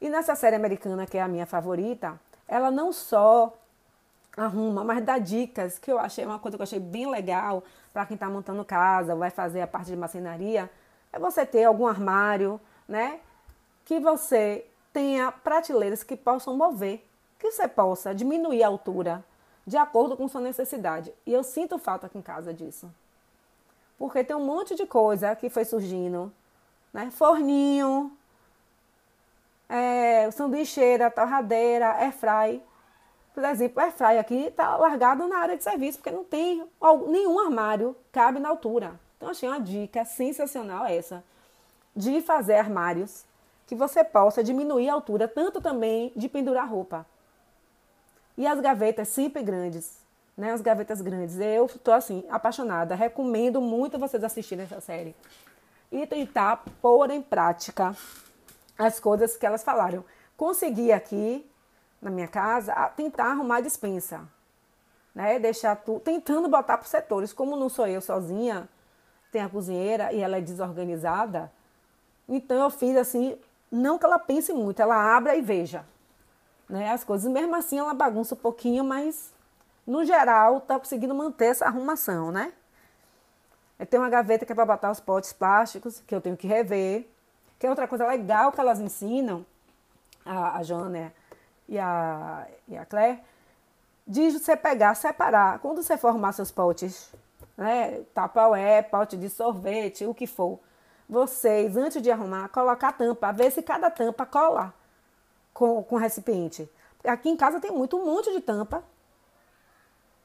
e 0.00 0.08
nessa 0.08 0.34
série 0.34 0.56
americana, 0.56 1.06
que 1.06 1.18
é 1.18 1.22
a 1.22 1.28
minha 1.28 1.46
favorita, 1.46 2.18
ela 2.48 2.70
não 2.70 2.92
só 2.92 3.52
arruma, 4.36 4.82
mas 4.82 5.04
dá 5.04 5.18
dicas, 5.18 5.78
que 5.78 5.90
eu 5.92 5.98
achei 5.98 6.24
uma 6.24 6.38
coisa 6.38 6.56
que 6.56 6.62
eu 6.62 6.64
achei 6.64 6.80
bem 6.80 7.10
legal 7.10 7.62
para 7.92 8.06
quem 8.06 8.14
está 8.14 8.28
montando 8.28 8.64
casa, 8.64 9.14
vai 9.14 9.30
fazer 9.30 9.60
a 9.60 9.66
parte 9.66 9.90
de 9.90 9.96
marcenaria, 9.96 10.70
é 11.12 11.18
você 11.18 11.44
ter 11.44 11.64
algum 11.64 11.86
armário, 11.86 12.60
né? 12.88 13.20
Que 13.84 13.98
você 14.00 14.66
tenha 14.92 15.30
prateleiras 15.30 16.02
que 16.02 16.16
possam 16.16 16.56
mover, 16.56 17.04
que 17.38 17.50
você 17.50 17.68
possa 17.68 18.14
diminuir 18.14 18.62
a 18.62 18.68
altura 18.68 19.24
de 19.66 19.76
acordo 19.76 20.16
com 20.16 20.28
sua 20.28 20.40
necessidade. 20.40 21.12
E 21.26 21.32
eu 21.32 21.42
sinto 21.42 21.78
falta 21.78 22.06
aqui 22.06 22.18
em 22.18 22.22
casa 22.22 22.54
disso. 22.54 22.90
Porque 23.98 24.24
tem 24.24 24.34
um 24.34 24.44
monte 24.44 24.74
de 24.74 24.86
coisa 24.86 25.34
que 25.36 25.50
foi 25.50 25.64
surgindo, 25.64 26.32
né? 26.92 27.10
Forninho, 27.10 28.16
é, 29.70 30.28
sanduicheira, 30.32 31.08
torradeira, 31.10 31.92
airfry. 31.92 32.60
Por 33.32 33.44
exemplo, 33.44 33.80
airfry 33.80 34.18
aqui 34.18 34.46
está 34.46 34.76
largado 34.76 35.28
na 35.28 35.38
área 35.38 35.56
de 35.56 35.62
serviço, 35.62 35.98
porque 35.98 36.10
não 36.10 36.24
tem 36.24 36.66
nenhum 37.06 37.38
armário 37.38 37.96
cabe 38.10 38.40
na 38.40 38.48
altura. 38.48 38.98
Então, 39.16 39.28
achei 39.28 39.48
uma 39.48 39.60
dica 39.60 40.04
sensacional 40.04 40.86
essa, 40.86 41.22
de 41.94 42.20
fazer 42.20 42.54
armários 42.54 43.24
que 43.66 43.76
você 43.76 44.02
possa 44.02 44.42
diminuir 44.42 44.88
a 44.88 44.94
altura, 44.94 45.28
tanto 45.28 45.60
também 45.60 46.12
de 46.16 46.28
pendurar 46.28 46.68
roupa. 46.68 47.06
E 48.36 48.46
as 48.46 48.60
gavetas 48.60 49.06
sempre 49.08 49.42
grandes, 49.42 50.00
né? 50.36 50.50
As 50.50 50.60
gavetas 50.60 51.00
grandes. 51.00 51.38
Eu 51.38 51.66
estou 51.66 51.94
assim, 51.94 52.24
apaixonada. 52.28 52.94
Recomendo 52.94 53.60
muito 53.60 53.98
vocês 53.98 54.24
assistirem 54.24 54.64
essa 54.64 54.80
série. 54.80 55.14
E 55.92 56.06
tentar 56.06 56.64
pôr 56.80 57.10
em 57.10 57.20
prática 57.20 57.94
as 58.86 58.98
coisas 58.98 59.36
que 59.36 59.44
elas 59.44 59.62
falaram. 59.62 60.04
Consegui 60.36 60.90
aqui, 60.90 61.48
na 62.00 62.10
minha 62.10 62.26
casa, 62.26 62.74
tentar 62.96 63.26
arrumar 63.26 63.56
a 63.56 63.60
dispensa. 63.60 64.26
Né? 65.14 65.38
Deixar 65.38 65.76
tudo, 65.76 66.00
tentando 66.00 66.48
botar 66.48 66.78
para 66.78 66.86
setores. 66.86 67.32
Como 67.32 67.56
não 67.56 67.68
sou 67.68 67.86
eu 67.86 68.00
sozinha, 68.00 68.68
tem 69.30 69.42
a 69.42 69.48
cozinheira 69.48 70.12
e 70.12 70.20
ela 70.20 70.38
é 70.38 70.40
desorganizada. 70.40 71.52
Então 72.26 72.56
eu 72.56 72.70
fiz 72.70 72.96
assim, 72.96 73.38
não 73.70 73.98
que 73.98 74.04
ela 74.06 74.18
pense 74.18 74.52
muito, 74.52 74.80
ela 74.80 75.16
abra 75.16 75.36
e 75.36 75.42
veja. 75.42 75.84
Né, 76.68 76.90
as 76.90 77.04
coisas, 77.04 77.30
mesmo 77.30 77.54
assim 77.56 77.78
ela 77.78 77.92
bagunça 77.92 78.34
um 78.34 78.38
pouquinho, 78.38 78.84
mas 78.84 79.32
no 79.86 80.04
geral 80.04 80.58
está 80.58 80.78
conseguindo 80.78 81.14
manter 81.14 81.46
essa 81.46 81.66
arrumação, 81.66 82.30
né? 82.30 82.52
Tenho 83.90 84.02
uma 84.02 84.08
gaveta 84.08 84.46
que 84.46 84.52
é 84.52 84.54
para 84.54 84.64
botar 84.64 84.90
os 84.90 85.00
potes 85.00 85.32
plásticos, 85.32 86.02
que 86.06 86.14
eu 86.14 86.20
tenho 86.20 86.36
que 86.36 86.46
rever. 86.46 87.08
Que 87.60 87.66
é 87.66 87.70
outra 87.70 87.86
coisa 87.86 88.06
legal 88.06 88.50
que 88.50 88.60
elas 88.60 88.80
ensinam, 88.80 89.44
a, 90.24 90.56
a 90.56 90.62
Joana 90.62 91.12
e 91.68 91.78
a, 91.78 92.48
e 92.66 92.76
a 92.76 92.86
Claire, 92.86 93.20
de 94.06 94.30
você 94.30 94.56
pegar, 94.56 94.94
separar. 94.94 95.58
Quando 95.58 95.82
você 95.82 95.98
formar 95.98 96.32
seus 96.32 96.50
potes, 96.50 97.12
né, 97.56 98.00
tapaué, 98.14 98.80
pote 98.80 99.16
de 99.16 99.28
sorvete, 99.28 100.06
o 100.06 100.14
que 100.14 100.26
for, 100.26 100.58
vocês, 101.06 101.76
antes 101.76 102.00
de 102.00 102.10
arrumar, 102.10 102.48
colocar 102.48 102.88
a 102.88 102.92
tampa, 102.92 103.30
ver 103.30 103.50
se 103.52 103.62
cada 103.62 103.90
tampa 103.90 104.24
cola 104.24 104.72
com, 105.52 105.82
com 105.82 105.96
o 105.96 105.98
recipiente. 105.98 106.66
Aqui 107.04 107.28
em 107.28 107.36
casa 107.36 107.60
tem 107.60 107.70
muito, 107.70 107.96
um 107.96 108.06
monte 108.06 108.32
de 108.32 108.40
tampa 108.40 108.82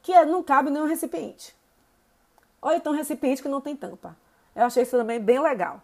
que 0.02 0.14
é, 0.14 0.26
não 0.26 0.42
cabe 0.42 0.70
nenhum 0.70 0.88
recipiente. 0.88 1.54
Ou 2.62 2.72
então 2.72 2.94
recipiente 2.94 3.42
que 3.42 3.50
não 3.50 3.60
tem 3.60 3.76
tampa. 3.76 4.16
Eu 4.56 4.64
achei 4.66 4.84
isso 4.84 4.98
também 4.98 5.20
bem 5.20 5.40
legal. 5.40 5.82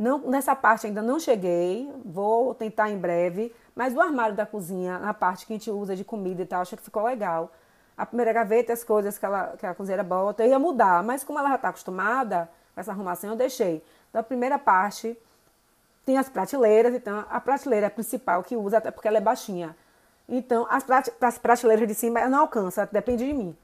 Não, 0.00 0.18
nessa 0.20 0.56
parte 0.56 0.86
ainda 0.86 1.02
não 1.02 1.20
cheguei, 1.20 1.92
vou 2.02 2.54
tentar 2.54 2.88
em 2.88 2.96
breve, 2.96 3.54
mas 3.76 3.94
o 3.94 4.00
armário 4.00 4.34
da 4.34 4.46
cozinha, 4.46 4.98
na 4.98 5.12
parte 5.12 5.44
que 5.44 5.52
a 5.52 5.56
gente 5.56 5.70
usa 5.70 5.94
de 5.94 6.02
comida 6.04 6.40
e 6.40 6.46
tal, 6.46 6.62
acho 6.62 6.74
que 6.74 6.82
ficou 6.82 7.04
legal. 7.04 7.52
A 7.98 8.06
primeira 8.06 8.32
gaveta, 8.32 8.72
as 8.72 8.82
coisas 8.82 9.18
que, 9.18 9.26
ela, 9.26 9.54
que 9.58 9.66
a 9.66 9.74
cozinheira 9.74 10.02
bota, 10.02 10.42
eu 10.42 10.48
ia 10.48 10.58
mudar, 10.58 11.02
mas 11.02 11.22
como 11.22 11.38
ela 11.38 11.50
já 11.50 11.56
está 11.56 11.68
acostumada 11.68 12.48
com 12.74 12.80
essa 12.80 12.92
arrumação, 12.92 13.28
eu 13.28 13.36
deixei. 13.36 13.84
Da 14.10 14.22
primeira 14.22 14.58
parte, 14.58 15.14
tem 16.06 16.16
as 16.16 16.30
prateleiras, 16.30 16.94
então 16.94 17.22
a 17.28 17.38
prateleira 17.38 17.90
principal 17.90 18.42
que 18.42 18.56
usa, 18.56 18.78
até 18.78 18.90
porque 18.90 19.06
ela 19.06 19.18
é 19.18 19.20
baixinha. 19.20 19.76
Então, 20.26 20.66
as, 20.70 20.82
prate, 20.82 21.12
as 21.20 21.36
prateleiras 21.36 21.86
de 21.86 21.94
cima 21.94 22.20
ela 22.20 22.30
não 22.30 22.40
alcança, 22.40 22.88
depende 22.90 23.26
de 23.26 23.34
mim. 23.34 23.54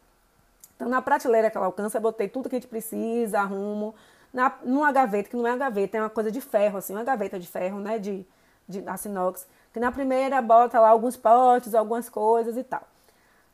Então, 0.75 0.87
na 0.87 1.01
prateleira 1.01 1.51
que 1.51 1.57
ela 1.57 1.65
alcança, 1.65 1.97
eu 1.97 2.03
botei 2.03 2.29
tudo 2.29 2.51
que 2.51 2.57
a 2.57 2.59
gente 2.59 2.69
precisa, 2.69 3.41
arrumo 3.41 3.95
na, 4.37 4.53
numa 4.63 4.93
gaveta, 4.93 5.31
que 5.31 5.37
não 5.37 5.47
é 5.47 5.53
uma 5.53 5.57
gaveta, 5.57 5.97
é 5.97 6.01
uma 6.03 6.11
coisa 6.11 6.31
de 6.31 6.43
ferro, 6.43 6.77
assim, 6.77 6.93
uma 6.93 7.03
gaveta 7.03 7.39
de 7.39 7.49
ferro, 7.49 7.81
né, 7.81 7.99
de, 7.99 8.23
de 8.69 8.87
aço 8.87 9.09
inox, 9.09 9.47
que 9.73 9.81
na 9.81 9.91
primeira 9.91 10.43
bota 10.43 10.79
lá 10.79 10.91
alguns 10.91 11.17
potes, 11.17 11.75
algumas 11.75 12.11
coisas 12.11 12.55
e 12.55 12.63
tal. 12.63 12.83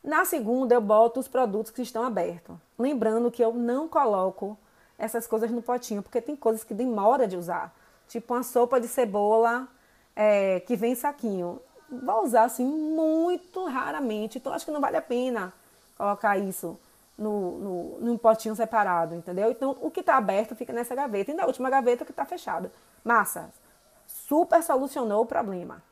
Na 0.02 0.24
segunda 0.24 0.74
eu 0.74 0.80
boto 0.80 1.20
os 1.20 1.28
produtos 1.28 1.70
que 1.70 1.82
estão 1.82 2.02
abertos. 2.02 2.56
Lembrando 2.76 3.30
que 3.30 3.44
eu 3.44 3.54
não 3.54 3.86
coloco 3.86 4.58
essas 4.98 5.24
coisas 5.24 5.52
no 5.52 5.62
potinho, 5.62 6.02
porque 6.02 6.20
tem 6.20 6.34
coisas 6.34 6.64
que 6.64 6.74
demora 6.74 7.28
de 7.28 7.36
usar. 7.36 7.72
Tipo 8.08 8.34
uma 8.34 8.42
sopa 8.42 8.80
de 8.80 8.88
cebola 8.88 9.68
é, 10.16 10.58
que 10.66 10.74
vem 10.74 10.92
em 10.92 10.96
saquinho. 10.96 11.60
Vou 11.88 12.24
usar 12.24 12.42
assim 12.42 12.64
muito 12.64 13.64
raramente, 13.66 14.38
então 14.38 14.52
acho 14.52 14.64
que 14.64 14.72
não 14.72 14.80
vale 14.80 14.96
a 14.96 15.02
pena 15.02 15.52
colocar 15.96 16.36
isso 16.38 16.76
no, 17.16 17.58
no, 17.58 18.00
num 18.00 18.18
potinho 18.18 18.54
separado, 18.56 19.14
entendeu? 19.14 19.50
Então, 19.50 19.76
o 19.80 19.90
que 19.90 20.00
está 20.00 20.16
aberto 20.16 20.54
fica 20.56 20.72
nessa 20.72 20.94
gaveta. 20.94 21.30
E 21.30 21.34
na 21.34 21.46
última 21.46 21.70
gaveta, 21.70 22.02
o 22.02 22.06
que 22.06 22.12
está 22.12 22.24
fechado. 22.24 22.70
Massa, 23.04 23.50
super 24.06 24.62
solucionou 24.62 25.22
o 25.22 25.26
problema. 25.26 25.82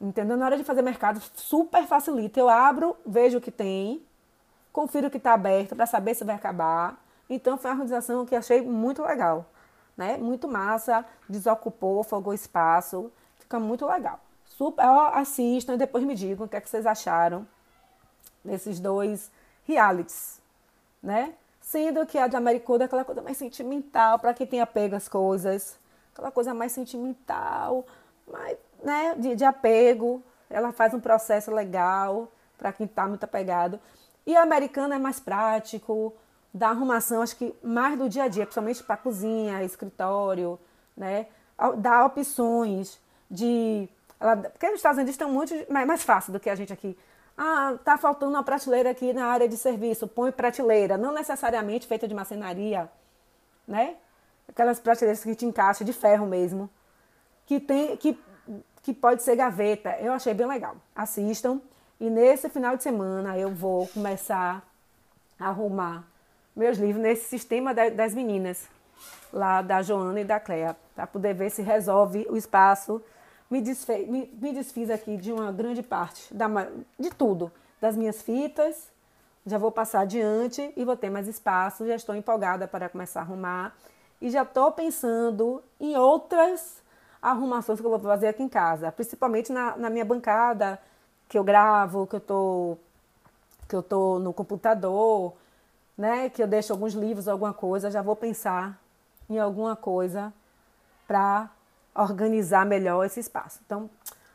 Entendeu? 0.00 0.36
Na 0.36 0.46
hora 0.46 0.56
de 0.56 0.64
fazer 0.64 0.82
mercado, 0.82 1.20
super 1.34 1.86
facilita. 1.86 2.38
Eu 2.38 2.48
abro, 2.48 2.96
vejo 3.06 3.38
o 3.38 3.40
que 3.40 3.50
tem, 3.50 4.04
confiro 4.72 5.06
o 5.06 5.10
que 5.10 5.16
está 5.16 5.32
aberto 5.32 5.74
para 5.74 5.86
saber 5.86 6.14
se 6.14 6.24
vai 6.24 6.34
acabar. 6.34 7.02
Então, 7.30 7.56
foi 7.56 7.70
uma 7.70 7.74
organização 7.82 8.26
que 8.26 8.36
achei 8.36 8.60
muito 8.60 9.02
legal. 9.02 9.46
Né? 9.96 10.16
Muito 10.16 10.48
massa, 10.48 11.04
desocupou, 11.28 12.02
folgou 12.02 12.34
espaço. 12.34 13.10
Fica 13.38 13.58
muito 13.58 13.86
legal. 13.86 14.20
Super, 14.44 14.84
ó, 14.86 15.08
assistam 15.14 15.74
e 15.74 15.78
depois 15.78 16.04
me 16.04 16.14
digam 16.14 16.46
o 16.46 16.48
que, 16.48 16.56
é 16.56 16.60
que 16.60 16.68
vocês 16.68 16.86
acharam 16.86 17.46
desses 18.44 18.78
dois 18.78 19.30
realities, 19.66 20.40
né? 21.02 21.34
Sendo 21.60 22.04
que 22.06 22.18
a 22.18 22.26
de 22.26 22.36
Americoda 22.36 22.84
é 22.84 22.86
aquela 22.86 23.04
coisa 23.04 23.22
mais 23.22 23.36
sentimental, 23.36 24.18
para 24.18 24.34
quem 24.34 24.46
tem 24.46 24.60
apego 24.60 24.96
às 24.96 25.08
coisas, 25.08 25.78
aquela 26.12 26.30
coisa 26.30 26.52
mais 26.52 26.72
sentimental, 26.72 27.86
mais, 28.30 28.56
né, 28.82 29.14
de, 29.16 29.34
de 29.34 29.44
apego. 29.44 30.22
Ela 30.50 30.72
faz 30.72 30.92
um 30.92 31.00
processo 31.00 31.50
legal 31.50 32.30
para 32.58 32.72
quem 32.72 32.86
está 32.86 33.06
muito 33.06 33.24
apegado. 33.24 33.80
E 34.26 34.36
a 34.36 34.42
americana 34.42 34.94
é 34.94 34.98
mais 34.98 35.18
prático, 35.18 36.14
da 36.54 36.68
arrumação, 36.68 37.20
acho 37.20 37.36
que 37.36 37.52
mais 37.60 37.98
do 37.98 38.08
dia 38.08 38.22
a 38.22 38.28
dia, 38.28 38.44
principalmente 38.44 38.80
para 38.84 38.96
cozinha, 38.96 39.64
escritório, 39.64 40.56
né? 40.96 41.26
Dá 41.78 42.06
opções 42.06 43.00
de. 43.28 43.88
Ela, 44.20 44.36
porque 44.36 44.68
os 44.68 44.76
Estados 44.76 44.98
Unidos 44.98 45.14
estão 45.14 45.28
muito 45.28 45.52
mais, 45.68 45.86
mais 45.86 46.02
fácil 46.04 46.32
do 46.32 46.38
que 46.38 46.48
a 46.48 46.54
gente 46.54 46.72
aqui. 46.72 46.96
Ah, 47.36 47.76
tá 47.84 47.98
faltando 47.98 48.32
uma 48.32 48.42
prateleira 48.44 48.90
aqui 48.90 49.12
na 49.12 49.26
área 49.26 49.48
de 49.48 49.56
serviço, 49.56 50.06
põe 50.06 50.30
prateleira, 50.30 50.96
não 50.96 51.12
necessariamente 51.12 51.86
feita 51.86 52.06
de 52.06 52.14
macenaria, 52.14 52.88
né? 53.66 53.96
Aquelas 54.48 54.78
prateleiras 54.78 55.22
que 55.22 55.34
te 55.34 55.44
encaixa 55.44 55.84
de 55.84 55.92
ferro 55.92 56.26
mesmo, 56.26 56.70
que 57.46 57.58
tem 57.58 57.96
que 57.96 58.18
que 58.84 58.92
pode 58.92 59.22
ser 59.22 59.34
gaveta. 59.34 59.96
Eu 59.98 60.12
achei 60.12 60.34
bem 60.34 60.46
legal. 60.46 60.76
Assistam. 60.94 61.60
E 61.98 62.10
nesse 62.10 62.50
final 62.50 62.76
de 62.76 62.82
semana 62.82 63.36
eu 63.38 63.50
vou 63.50 63.88
começar 63.88 64.62
a 65.40 65.48
arrumar 65.48 66.04
meus 66.54 66.76
livros 66.76 67.02
nesse 67.02 67.24
sistema 67.24 67.72
das 67.72 68.14
meninas, 68.14 68.68
lá 69.32 69.62
da 69.62 69.82
Joana 69.82 70.20
e 70.20 70.24
da 70.24 70.38
Clea, 70.38 70.76
para 70.94 71.06
poder 71.06 71.34
ver 71.34 71.50
se 71.50 71.62
resolve 71.62 72.26
o 72.28 72.36
espaço 72.36 73.02
me, 73.54 73.60
desfe, 73.60 74.04
me, 74.06 74.28
me 74.40 74.52
desfiz 74.52 74.90
aqui 74.90 75.16
de 75.16 75.32
uma 75.32 75.52
grande 75.52 75.80
parte, 75.80 76.34
da, 76.34 76.48
de 76.98 77.10
tudo, 77.10 77.52
das 77.80 77.96
minhas 77.96 78.20
fitas. 78.20 78.90
Já 79.46 79.58
vou 79.58 79.70
passar 79.70 80.00
adiante 80.00 80.72
e 80.76 80.84
vou 80.84 80.96
ter 80.96 81.08
mais 81.08 81.28
espaço. 81.28 81.86
Já 81.86 81.94
estou 81.94 82.16
empolgada 82.16 82.66
para 82.66 82.88
começar 82.88 83.20
a 83.20 83.22
arrumar. 83.22 83.76
E 84.20 84.28
já 84.28 84.42
estou 84.42 84.72
pensando 84.72 85.62
em 85.78 85.96
outras 85.96 86.82
arrumações 87.22 87.78
que 87.78 87.86
eu 87.86 87.90
vou 87.90 88.00
fazer 88.00 88.28
aqui 88.28 88.42
em 88.42 88.48
casa, 88.48 88.90
principalmente 88.90 89.52
na, 89.52 89.76
na 89.76 89.88
minha 89.88 90.04
bancada, 90.04 90.80
que 91.28 91.38
eu 91.38 91.44
gravo, 91.44 92.06
que 92.06 92.16
eu 92.16 92.20
tô, 92.20 92.76
que 93.68 93.76
eu 93.76 93.82
tô 93.82 94.18
no 94.18 94.32
computador, 94.32 95.32
né? 95.96 96.28
Que 96.28 96.42
eu 96.42 96.46
deixo 96.48 96.72
alguns 96.72 96.94
livros, 96.94 97.28
alguma 97.28 97.54
coisa. 97.54 97.88
Já 97.88 98.02
vou 98.02 98.16
pensar 98.16 98.80
em 99.30 99.38
alguma 99.38 99.76
coisa 99.76 100.32
para 101.06 101.50
organizar 101.94 102.66
melhor 102.66 103.04
esse 103.04 103.20
espaço. 103.20 103.60
Então, 103.64 103.88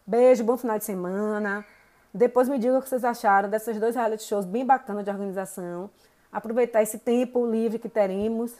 beijo, 0.05 0.43
bom 0.43 0.57
final 0.57 0.77
de 0.77 0.85
semana. 0.85 1.65
Depois 2.13 2.49
me 2.49 2.57
diga 2.57 2.77
o 2.77 2.81
que 2.81 2.89
vocês 2.89 3.03
acharam 3.03 3.49
desses 3.49 3.79
dois 3.79 3.95
reality 3.95 4.23
shows 4.23 4.45
bem 4.45 4.65
bacanas 4.65 5.03
de 5.03 5.11
organização. 5.11 5.89
Aproveitar 6.31 6.81
esse 6.81 6.99
tempo 6.99 7.45
livre 7.45 7.77
que 7.79 7.89
teremos 7.89 8.55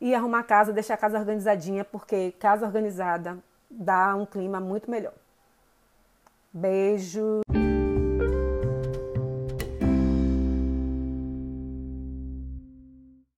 e 0.00 0.14
arrumar 0.14 0.40
a 0.40 0.44
casa, 0.44 0.72
deixar 0.72 0.94
a 0.94 0.98
casa 0.98 1.18
organizadinha, 1.18 1.84
porque 1.84 2.32
casa 2.38 2.66
organizada 2.66 3.38
dá 3.70 4.14
um 4.14 4.26
clima 4.26 4.60
muito 4.60 4.90
melhor. 4.90 5.14
Beijo. 6.52 7.42